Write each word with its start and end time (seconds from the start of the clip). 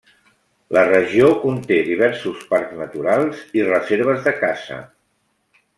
La 0.77 0.81
regió 0.87 1.27
conté 1.43 1.77
diversos 1.89 2.41
parcs 2.55 2.75
naturals 2.81 3.45
i 3.61 3.69
reserves 3.71 4.27
de 4.29 4.37
caça. 4.43 4.85